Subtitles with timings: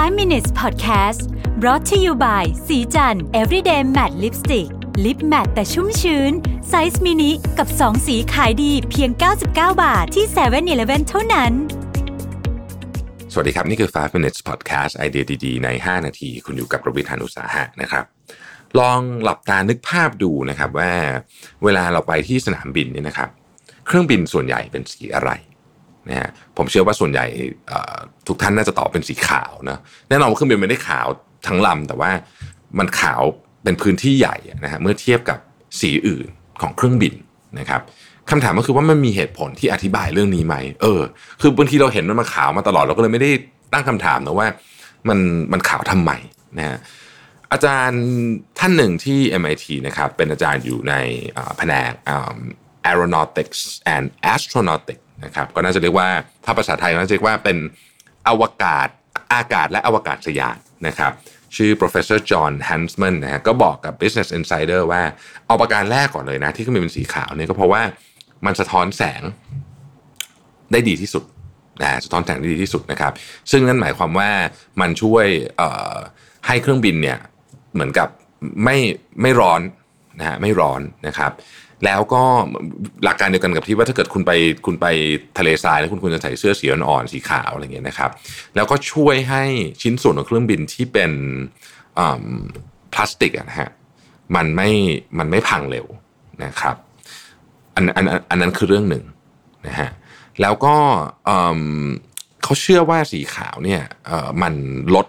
[0.00, 1.22] 5 minutes podcast
[1.60, 4.68] brought to you by ศรีจันทร์ everyday matte lipstick
[5.04, 6.32] lip matte แต่ชุ่มชื้น
[6.68, 9.46] size mini กับ 2 สีขายดีเพียง 99
[9.82, 11.52] บาทที่7-Eleven เท่านั้น
[13.32, 18.04] สวัสดีครับ นี่คือ 5 minutes podcast ไอเดียดีๆ ใน 5 นาที คุณอยู่กับประวิทานุสาหะนะครับ
[18.78, 20.92] ลองหลับตานึกภาพดูนะครับว่า
[21.64, 23.28] เวลาเราไปที่สนามบินเนี่ยนะครับ
[23.86, 25.30] เครื่องบินส่วนใหญ่เป็นสีอะไร
[26.08, 27.24] นะฮะผมเชื่อว่าส่วนใหญ่
[28.28, 29.78] ทุกท่านน่าจะตอบเป็นสีขาวนะ
[30.08, 31.06] แน่นอนว่าเครื่องบินไม่ได้ขาว
[31.46, 32.10] ทั้งลำแต่ว่า
[32.78, 33.20] มันขาว
[33.64, 35.38] เป็นพื้นที่ใหญ่นะฮะเมื่อเทียบกับ
[35.80, 36.26] สีอื่น
[36.62, 37.14] ของเครื่องบิน
[37.58, 37.80] นะครับ
[38.30, 41.00] คำถามก็คือว่ามันมีเหตุผลที่อธิบายเรื่องนี้ไหมเออ
[41.40, 43.30] คือบางทีเราเห็นมันมาขาวมาตลอดเราก็เลยไม่ได้
[43.72, 44.48] ตั้งคำถามนะว่า
[45.08, 45.18] มัน
[45.52, 46.12] มันขาวทำไม
[46.58, 46.78] นะฮะ
[47.52, 48.04] อาจารย์
[48.58, 50.94] ท่านหนึ่งที่ MIT นะครับเป็นอาจารย์อยู่ใน
[51.56, 51.92] แผนก
[52.90, 53.60] aeronautics
[53.94, 54.04] and
[54.34, 56.08] astronautics นะครับก็น่าจะเรียกว่า
[56.44, 57.56] ถ้าภาษาไทยก็น่าจะเรียกว่าเป็น
[58.28, 58.88] อวกาศ
[59.34, 60.56] อากาศและอวกาศยาน
[60.86, 61.12] นะครับ
[61.56, 65.02] ชื่อ professor John Hansman นะฮะก็บอกกับ Business Insider ว่า
[65.46, 67.82] เอาประการแรกก่อนเลยนะ ที่ขึ้นมาเป็นสีขาวเนี่ยก็เพราะว่า
[68.46, 69.22] มันสะท้อนแสง
[70.72, 71.24] ได้ดีที่สุด
[71.82, 73.12] นะสะท้อนแสงได้ดีที่สุดนะครับ
[73.50, 74.30] ซึ่งนั่นหมายความว่า
[74.80, 75.26] มันช่วย
[76.46, 77.18] ให้เครื่องบินเนี่ย
[77.74, 78.08] เหมือนกับ
[78.64, 78.76] ไม่
[79.22, 79.60] ไม่ร้อน
[80.20, 81.32] นะฮะไม่ร้อนนะครับ
[81.84, 82.22] แล้วก็
[83.04, 84.32] หลักการเดียวกันกับที่ว่าถ้าเกิดคุณไป
[84.66, 84.86] คุณไป
[85.38, 88.10] ทะเลทรายแล้วคุณควรจะใส่เสื้อสีอ่อนๆสีขาวอะไรเงี้ยนะครับ
[88.56, 89.44] แล้วก็ช่วยให้
[89.82, 91.12] ชิ้นส่วนของเครื่องบินที่เป็น
[92.92, 93.70] พลาสติกนะฮะ
[94.36, 94.70] มันไม่
[95.18, 95.86] มันไม่พังเร็ว
[96.44, 96.76] นะครับ
[97.74, 99.04] อันอันอันนั้นคือเรื่องหนึ่ง
[99.66, 99.90] นะฮะ
[100.40, 100.76] แล้วก็
[102.42, 103.82] เขาเชื่อว่าสีขาวเนี่ย
[104.42, 104.54] มัน
[104.94, 105.06] ลด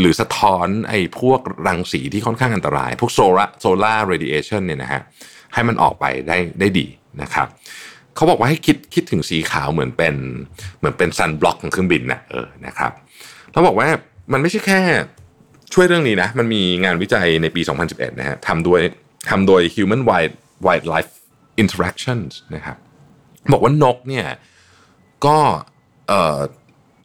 [0.00, 5.00] หรือสะท้อนไอ้พวกรังสีที่ค่อนข้างอันตราย พวก solar solar radiation เนี่ยนะฮะ
[5.54, 6.86] ให้มันออกไปได้ได้ดี
[7.22, 7.46] นะครับ
[8.14, 10.14] เขาบอกว่าให้คิดคิดถึงสีขาวเหมือนเป็น
[10.78, 12.92] เหมือนเป็น sunblock ของเครื่องบินนะเออนะครับ
[13.52, 13.88] เขาบอกว่า
[14.32, 14.80] มันไม่ใช่แค่
[15.74, 18.80] ช่วยเรื่องนี้นะ มันมีงานวิจัยในปี 2011 นะฮะทำโดย
[19.30, 20.32] ทำโดย Human Wild
[20.66, 21.10] Wildlife
[21.62, 22.76] Interactions นะครับ
[23.52, 24.26] บอกว่านกเนี่ย
[25.26, 25.38] ก็
[26.08, 26.38] เอ่อ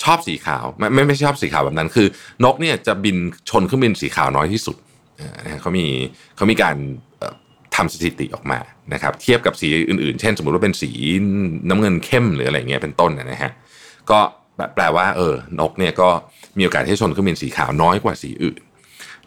[0.04, 2.08] ชอบสีขาวไม่ไม่ไม่ชอบสีขาวแบบนั้น คือ
[2.44, 3.18] นกเนี่ยจะบิน
[3.50, 4.78] ชนเครื่องบินสีขาวน้อยที่สุด
[5.18, 5.86] เอ่อนะเขามี
[6.36, 6.76] เขามีการ
[7.76, 8.60] ทำสถิติออกมา
[8.94, 10.92] นะครับเทียบกับสีอื่นๆ เช่น สมมติว่าเป็นสี
[11.70, 13.52] น้ำเงินเข้มหรืออะไรเงี้ยเป็นต้นนะฮะ
[14.12, 14.20] ก็
[14.76, 16.10] แปลว่าเออนกเนี่ยก็
[16.58, 18.62] มีโอกาสที่ชนเครื่องบินสีขาวน้อยกว่าสีอื่น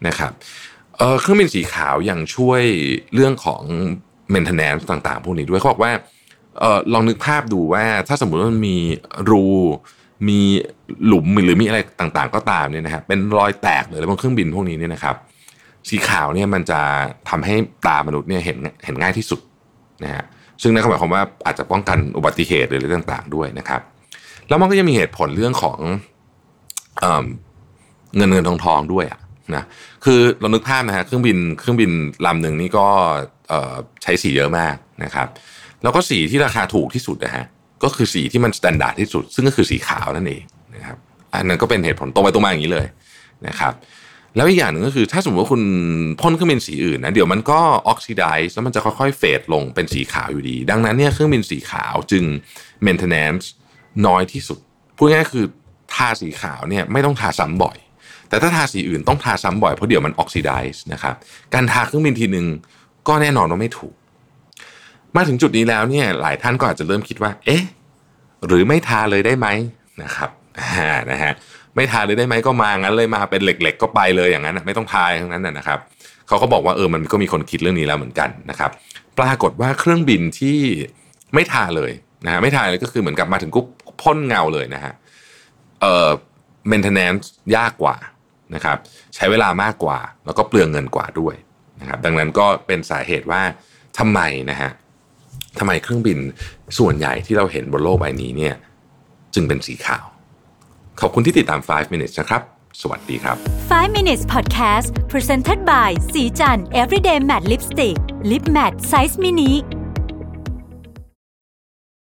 [0.06, 0.32] นะครับ
[0.98, 2.62] เออเครื่องบินสีขาวยังช่วย
[3.14, 3.62] เรื่องของ
[4.34, 5.92] maintenance ต่างๆ พวกนี้ด้วยเขาบอกว่า
[6.60, 8.78] เออลองนึกภาพดูว่าถ้าสมมติว่ามันมี
[9.30, 9.44] รู
[10.28, 10.40] มี
[11.06, 15.16] หลุมหรือมีอะไรต่างๆ ก็ตามเนี่ยนะฮะเป็นรอยแตกเลยบนเครื่องบินพวกนี้เนี่ยนะครับ
[15.88, 16.80] สีขาวเนี่ยมันจะ
[17.28, 17.54] ทำให้
[17.88, 19.40] ตามนุษย์เนี่ยเห็นเห็นง่ายที่สุด
[20.04, 20.24] นะฮะ
[20.62, 23.80] ซึ่งนั่นหมายความว่าอาจจะป้องกันอุบัติเหตุหรืออะไรต่างๆ ด้วยนะครับ
[24.48, 25.78] แล้วมันก็ยังมีเหตุผลเรื่องของ
[27.00, 27.06] เอ
[28.16, 29.20] เงินเงินทองทองด้วยอะ
[29.54, 29.64] นะ
[30.04, 31.90] คือเรานึกภาพนะฮะเครื่องบินเครื่องบิน
[32.26, 32.86] ลำหนึ่งนี่ก็
[34.02, 35.28] ใช้สีเยอะมากนะครับ
[35.82, 37.44] แล้วก็สีที่ราคาถูกที่สุดนะฮะ
[37.84, 40.42] ก็คือสีที่มัน standard ที่สุด ซึ่งก็คือสีขาวนั่นเอง
[40.74, 40.96] นะครับ
[41.34, 42.86] อันนั้นก็เป็นเหตุผลตรงไปตรงมาอย่างนี้เลย
[43.48, 43.74] นะครับ
[44.36, 45.62] แล้วอีกอย่างหนึ่งก็คือถ้าสมมติว่าคุณ
[46.20, 52.24] พ่นเครื่องบินสีอื่นนะเดี๋ยวมันก็ oxidize แล้วมันจะค่อยๆ fade ลงเป็นสีขาวอยู่ดี ดังนั้นเนี่ยเครื่องบินสีขาวจึง
[52.86, 53.44] maintenance
[54.06, 54.58] น้อยที่สุด
[54.96, 55.46] พูดง่ายๆคือ
[55.94, 57.76] ทาสีขาวเนี่ยไม่ต้องทาซ้ำบ่อย
[58.28, 61.14] แต่ถ้าทาสีอื่นต้องทาซ้ำบ่อยเพราะเดี๋ยวมันออกซิไดซ์นะครับ
[61.54, 62.46] การทาเครื่องบินทีหนึ่ง
[63.08, 63.94] ก็แน่นอนว่าไม่ถูก
[65.16, 67.62] มาถึงจุดนี้แล้วเนี่ยหลายท่านก็อาจจะเริ่มคิดว่า เอ๊ะ
[68.46, 69.48] หรือไม่ทาเลยได้ไหม
[70.02, 70.30] นะครับ
[70.60, 71.32] อ่านะฮะ
[71.76, 75.78] ไม่ทาเลยได้ไหมก็มางั้นเลยมาเป็นเหล็ก ๆ ก็ไปเลยอย่างนั้นไม่ต้องทาทั้งนั้นนะนะครับ
[76.28, 78.70] เขาก็บอกว่าเออมันก็มีคนคิดเรื่องนี้แล้วเหมือนกันนะครับ
[79.18, 80.58] ปรากฏว่าเครื่องบินที่
[81.34, 81.92] ไม่ทาเลย
[82.24, 83.66] นะฮะไม่ทาเลยก็คือเหมือนกับมาถึงกุ๊บ
[84.02, 84.92] พ่นเงาเลยนะฮะ
[85.80, 86.10] เอ่อ
[86.70, 87.24] maintenance
[87.56, 87.96] ยากกว่า
[88.54, 88.76] นะครับ
[89.14, 91.34] ใช้เวลามากกว่า แล้วก็เปลืองเงินกว่าด้วย
[91.80, 93.42] นะครับ ดังนั้นก็เป็นสาเหตุว่า
[93.98, 94.20] ทำไม
[94.50, 94.70] นะฮะ
[95.58, 96.18] ทำไมเครื่องบิน
[96.78, 98.54] ส่วนใหญ่ที่เราเห็นบนโลกใบนี้เนี่ย
[99.34, 100.04] จึงเป็นสีขาว
[101.00, 102.42] ขอบคุณที่ติดตาม 5 minutes นะครับ
[102.80, 103.36] สวัสดีครับ
[103.70, 107.96] 5 minutes podcast presented by สีจัน everyday matte lipstick
[108.30, 109.52] lip matte size mini